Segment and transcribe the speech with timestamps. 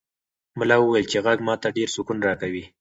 [0.59, 2.63] ملا وویل چې غږ ماته ډېر سکون راکوي.